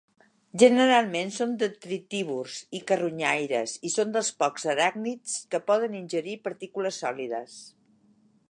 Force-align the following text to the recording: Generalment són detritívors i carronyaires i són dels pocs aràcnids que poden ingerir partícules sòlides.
Generalment 0.61 1.33
són 1.35 1.51
detritívors 1.63 2.55
i 2.79 2.81
carronyaires 2.91 3.75
i 3.89 3.93
són 3.99 4.17
dels 4.17 4.33
pocs 4.41 4.67
aràcnids 4.75 5.39
que 5.53 5.63
poden 5.71 6.01
ingerir 6.03 6.39
partícules 6.49 7.03
sòlides. 7.05 7.61